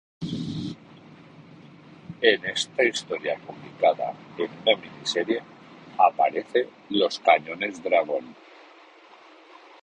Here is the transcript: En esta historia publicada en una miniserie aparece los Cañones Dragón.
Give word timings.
En 2.21 2.43
esta 2.45 2.83
historia 2.83 3.37
publicada 3.37 4.15
en 4.35 4.49
una 4.63 4.75
miniserie 4.75 5.43
aparece 5.95 6.67
los 6.89 7.19
Cañones 7.19 7.83
Dragón. 7.83 8.35